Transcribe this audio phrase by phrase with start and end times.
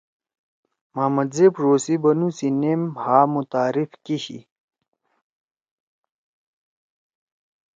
[0.93, 4.39] محمد زیب ڙو سی بنُو سی نیم ہآ متعارف کیِشی۔